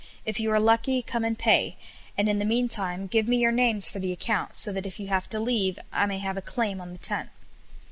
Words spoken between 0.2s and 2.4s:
If you are lucky, come and pay; and, in